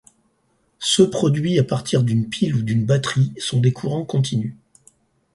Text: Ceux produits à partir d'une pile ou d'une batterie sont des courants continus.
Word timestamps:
Ceux 0.79 1.11
produits 1.11 1.59
à 1.59 1.63
partir 1.63 2.01
d'une 2.01 2.27
pile 2.27 2.55
ou 2.55 2.63
d'une 2.63 2.87
batterie 2.87 3.31
sont 3.37 3.59
des 3.59 3.71
courants 3.71 4.03
continus. 4.03 4.55